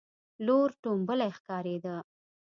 [0.45, 1.95] لور ټومبلی ښکارېده.